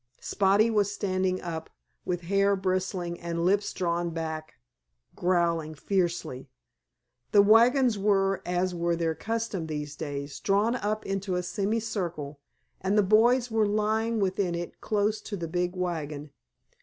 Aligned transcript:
Spotty 0.19 0.71
was 0.71 0.91
standing 0.91 1.39
up, 1.43 1.69
with 2.05 2.21
hair 2.21 2.55
bristling 2.55 3.19
and 3.19 3.45
lips 3.45 3.71
drawn 3.71 4.09
back, 4.09 4.55
growling 5.15 5.75
fiercely. 5.75 6.49
The 7.33 7.43
wagons 7.43 7.99
were, 7.99 8.41
as 8.43 8.73
was 8.73 8.97
their 8.97 9.13
custom 9.13 9.67
these 9.67 9.95
days, 9.95 10.39
drawn 10.39 10.73
up 10.73 11.05
into 11.05 11.35
a 11.35 11.43
semicircle, 11.43 12.39
and 12.81 12.97
the 12.97 13.03
boys 13.03 13.51
were 13.51 13.67
lying 13.67 14.19
within 14.19 14.55
it 14.55 14.81
close 14.81 15.21
to 15.21 15.37
the 15.37 15.47
big 15.47 15.75
wagon. 15.75 16.31